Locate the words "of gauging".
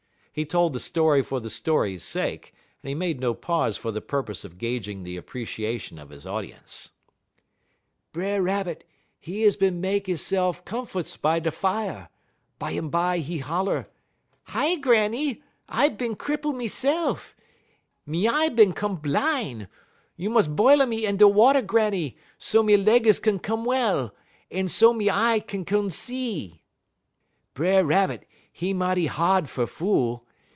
4.45-5.03